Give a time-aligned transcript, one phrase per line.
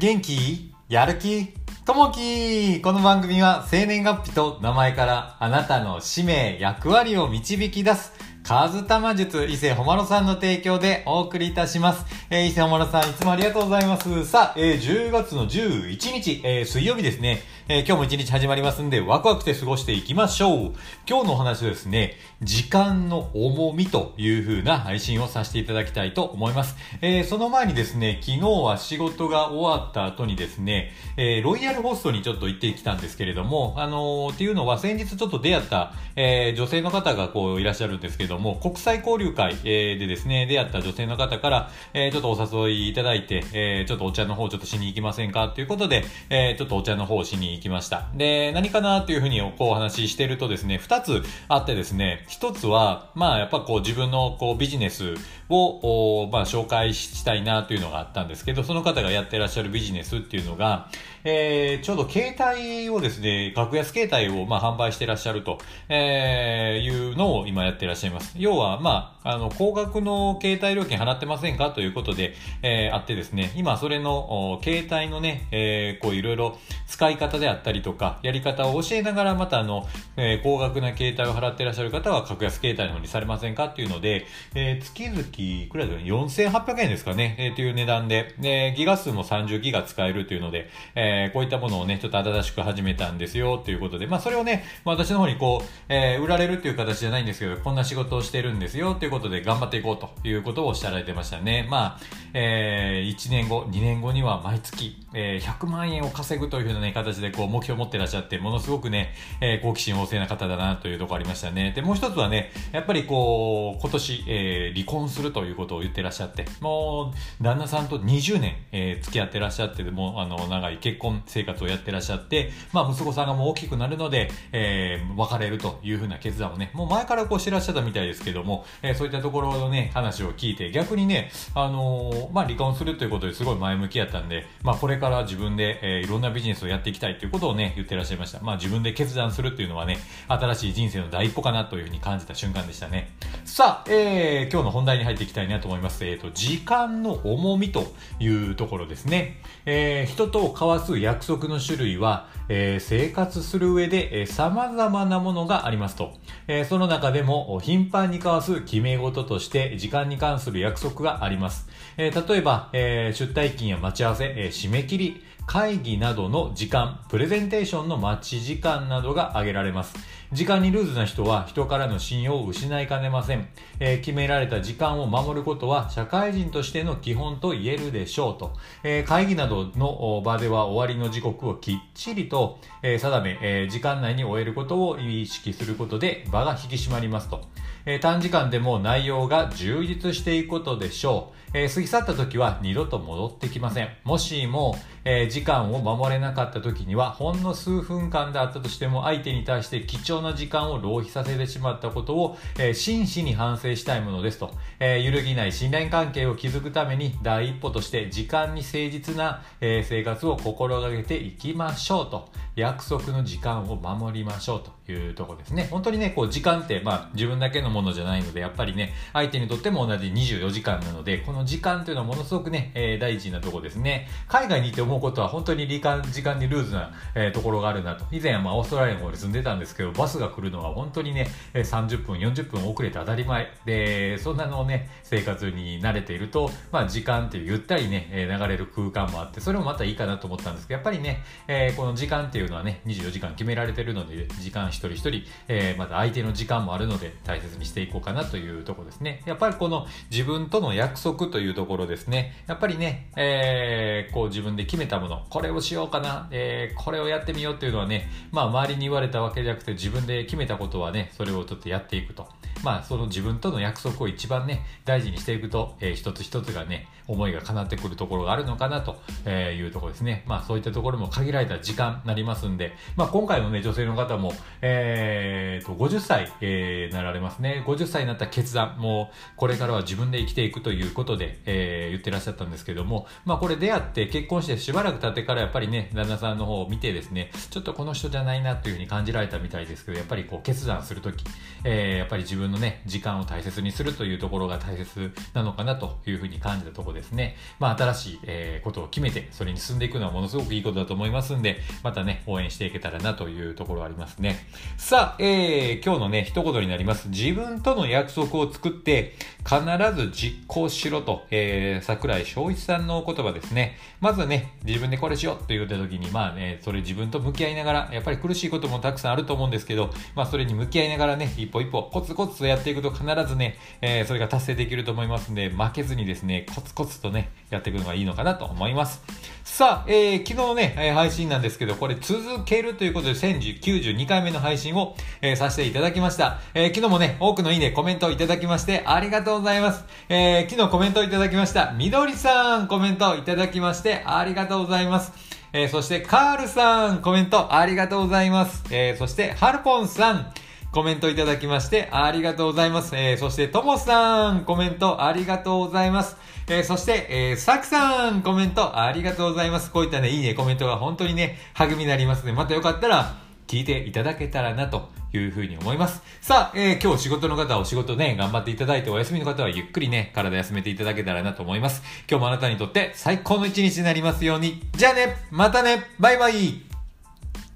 [0.00, 0.72] 元気？
[0.88, 1.52] やる気？
[1.84, 12.06] ともきこの番組は生年月日と名前からあなたの使命、役割を導き出すカズタマ術伊勢ほまろさんの提供でお送りいたします。
[12.30, 14.24] えー、伊勢ほまろさんいつもありがとうございます。
[14.24, 17.42] さあ、えー、10月の11日、えー、水曜日ですね。
[17.68, 20.72] えー、今日も一日始まりますんで、ワクワクして過ごしていきましょう。
[21.08, 26.76] 今日のお話はですね、時間の重みという風な配信をさせていただきたいと思います。
[27.00, 45.48] えー、その前にですね、昨日は仕事が終わった後にですね、えー、ロイヤルホストにちょっと行ってきたんですけれども、あの、っていうのは先日ちょっと出会った、え、女性の方がこういらっしゃるんですけども、国際交流会、え、でですね、出会った女性の方から、え、ちょっとお誘いいただいて、え、ちょっとお茶の方ちょっとしに行きませんか？
[45.48, 48.08] ということで、え、ちょっとお茶の方しに行きました。
[48.14, 55.14] で、何かなというふうにこうお話ししてるとですね、二つあってですね、一つは、まあやっぱこう自分のこうビジネス
[55.48, 60.88] を、まあ紹介したいなというのがあったんですけど、その方がやってらっしゃるビジネスっていうのが、
[61.24, 68.34] えー、ちょうど携帯をですね、格安携帯をまあ販売してらっしゃると、えー、いうのを今やってらっしゃいます。
[68.38, 71.70] 要は、まあ、あの、高額の携帯料金払ってませんか？
[71.70, 83.66] ということで、えー、あってですね、今それの、携帯のね、えー、こういろいろ使い方であったりとか、やり方を教えながら、またあの、えー、高額な携帯を払ってらっしゃる方は格安携帯の方にされませんか？
[83.66, 85.22] っていうので、えー、月々、
[85.64, 101.66] いくらだろう、4800円ですかね、えー、という値段で、で、ギガ数も30ギガ使えるというので、えーえー、こういったものをね、ちょっと新しく始めたんですよ、ということで、まあ、それをね、私の方にこう、えー、売られるっていう形じゃないんですけど、こんな仕事をしてるんですよ、ということで、頑張っていこうということをおっしゃられてましたね。
[101.68, 102.00] まあ、
[102.34, 111.72] えー、1年後、2年後には毎月、えー、100万円を稼ぐというふうなね、形でこう、目標を持ってらっしゃって、ものすごくね、えー、好奇心旺盛な方だな、というとこありましたね。
[111.74, 138.40] で、もう一つはね、やっぱりこう、今年、えー、離婚するということを言ってらっしゃって、もう、旦那さんと20年、えー、付き合ってらっしゃって、もう、あの、長い結婚生活をやってらっしゃって、まあ、息子さんがもう大きくなるので、えー、別れるというふうな決断をね、もう前からこうしてらっしゃったみたいですけども、えー、そういったところのね、話を聞いて、逆にね、あのー、まあ、離婚するということですごい前向きやったんで、まあ、これから自分で、えー、いろんなビジネスをやっていきたいということをね、言ってらっしゃいました。
[138.40, 139.98] まあ、自分で決断するっていうのはね、
[140.28, 143.10] 新しい人生の第一歩かなというふうに感じた瞬間でしたね。
[143.44, 146.04] さあ、えー、今日の本題に入っていきたいなと思います。
[146.04, 149.40] えっ、ー、と、時間の重みというところですね。
[149.66, 156.14] えー、人と交わす約束の種類は、えー、生活する上で、えー、様々なものがありますと。
[156.48, 161.68] えー、その中でも頻繁に交わす決め事として時間に関する約束があります。
[161.96, 169.94] え、例えば、え、出退勤や待ち合わせ、え、締め切り、会議などの時間、プレゼンテーションの待ち時間などが挙げられます。
[170.32, 173.48] 時間にルーズな人は人からの信用を失いかねません。
[173.80, 178.52] えー、決められた時間を守ることは社会人としての基本と言えるでしょうと。
[178.84, 187.42] えー、会議などの場では終わりの時刻をきっちりと、えー、定め、え時間内に終えることを意識することで場が引き締まりますと。
[187.86, 191.40] え短時間でも内容が充実していくことでしょう。
[191.54, 193.88] え過ぎ去った時は二度と戻ってきません。
[194.04, 212.28] もしも、え時間を守れなかった時にはほんの数分間であったとしても相手に対して貴重重な時間を浪費させてしまったことを、えー、真摯に反省したいものですと、えー、揺るぎない信頼関係を築くために第一歩として時間に誠実な、えー、生活を心がけていきましょうと。
[212.56, 214.72] 約束の時間を守りましょうと。
[214.90, 215.68] いうとこですね。
[215.70, 224.08] 本当にね、こう時間って、まあ自分だけのものじゃないので、やっぱりね、相手にとっても同じ24時間なので、この時間というのはものすごくね、えー、大事なとこですね。
[224.28, 228.04] 海外にいて思うことは本当に時間時間にルーズな、えー、ところがあるなと。
[228.10, 249.22] 以前はまあオーストラリアの方に住んでたんですけど、バスが来るのは本当にね、30分、40分遅れて当たり前で、そんなのをね、生活に慣れていると、まあ時間っていうゆったりね、流れる空間もあって、それもまたいいかなと思ったんですけど、やっぱりね、えー、この時間っていうのはね、24時間決められてるので、時間一人一人、えー、まだ相手の時間もあるので大切にしていこうかなというところですね。
[249.26, 252.34] やっぱりこの自分との約束というところですね。
[252.46, 262.28] やっぱりね、えー、こう自分で決めたもの、これをしようかな、えー、これをやってみようっていうのはね、まあ周りに言われたわけじゃなくて自分で決めたことはね、それをちょっとやっていくと。
[262.62, 270.24] まあその自分との約束を一番ね、大事にしていくと、えー、一つ一つがね、思いが叶ってくるところがあるのかなというところですね。
[270.26, 277.64] まあそういったところも限られた時間になりますんで、まあ今回のね、女性の方も、えー、と、50歳、えー、なられますね。
[277.66, 291.24] 50歳になった決断、もうこれからは自分で生きていくということで、えー、言ってらっしゃったんですけども、まあこれ出会って結婚してしばらく経ってからやっぱりね、旦那さんの方を見てですね、ちょっとこの人じゃないなというふうに感じられたみたいですけど、やっぱりこう決断するとき、
[291.64, 297.36] えー、やっぱり自分分のね、時間を大切にするというところが大切なのかなというふうに感じたところですね。
[297.58, 304.46] まあ、新しい、えー、ことを決めて、それに進んでいくのはものすごくいいことだと思いますんで、またね、応援していけたらなというところありますね。
[304.76, 307.08] さあ、えー、今日のね、一言になります。
[307.08, 309.60] 自分との約束を作って、必
[309.96, 313.78] ず実行しろと、えー、桜井翔一さんの言葉ですね。
[314.00, 329.02] まずはね、自分でこれしようって言った時に、まあね、それ自分と向き合いながら、やっぱり苦しいこともたくさんあると思うんですけど、まあそれに向き合いながらね、一歩一歩、コツコツとやっていくと必ずね、えー、それが達成できると思いますんで、負けずにですね、コツコツとね、やっていくのがいいのかなと思います。
[329.44, 336.40] さあ、えー、昨日のね、配信なんですけど、これ続けるということで、1092回目の配信を、えー、させていただきました。
[336.54, 339.84] えー、昨日もね、多くのいいね、コメントをいただきまして、ありがとうございます。
[340.08, 341.72] えー、昨日コメントをいただきました。
[341.72, 345.12] みどりさん、コメントをいただきまして、ありがとうございます。
[345.52, 348.64] えー、そして、カールさん、コメントありがとうございます。
[348.70, 350.32] えー、そして、ハルポンさん、
[350.72, 352.94] コメントいただきまして、ありがとうございます。
[352.94, 356.16] えー、そして、ともさん、コメントありがとうございます。
[356.46, 359.72] えー、そして、えー、さくさん、コメントありがとうございます。
[359.72, 363.16] こういったね、いいね、コメントが本当にね、励みになりますので、またよかったら、
[363.48, 366.02] 聞いていただけたらなというふうに思います。
[366.20, 371.82] さあ、えー、今日仕事の方はお仕事ね、頑張っていただいて、お休みの方はゆっくりね、体休めていただけたらなと思います。
[372.08, 374.62] 今日もあなたにとって最高の一日になりますように。
[374.76, 376.69] じゃあね、またね、バイバイ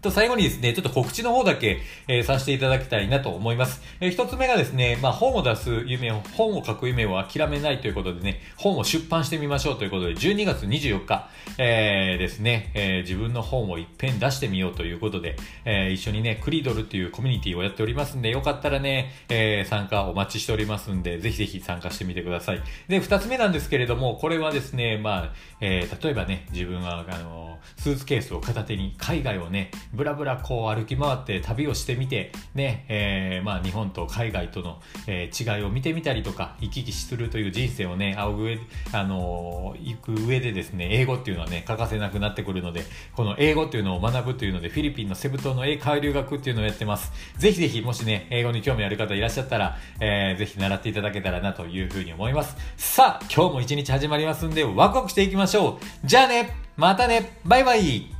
[0.00, 3.82] と、最後にですね、ちょっと告知の方だけ、えー、させていただきたいなと思います。
[4.00, 11.28] えー、一つ目がですね、まあ、本を出す夢を、本を書く夢を諦めないということでね、本を出版してみましょうということで、12月24日、
[11.58, 22.62] えー、ですね、え、自分の本を一遍出してみようということで、え、一緒にね、クリドルっていうコミュニティをやっておりますんで、よかったらね、え、参加お待ちしておりますんで、ぜひぜひ参加してみてください。
[22.86, 38.58] で、二つ目なんですけれども、これはですね、まあ、え、例えばね、自分は、あの、スーツケースを片手に海外をね、ブラブラこう歩き回って旅をしてみて、ね、えー、まあ日本と海外との、えー、違いを見てみたりとか、行き来するという人生をね、仰ぐ上、
[38.92, 42.84] あのー、行く上でですね、英語っていうのはね、欠かせなくなってくるので、
[43.16, 47.12] この英語っていうのを学ぶというので、フィリピンのセブ島の英会留学っていうのをやってます。
[47.36, 52.56] ぜひぜひ、もしね、英語に興味ある方いらっしゃったら、えー、ぜひ習っていただけたらなというふうに思います。
[52.76, 56.06] さあ、今日も一日始まりますんで、ワクワクしていきましょう。
[56.06, 58.17] じゃあね、またね、バイバイ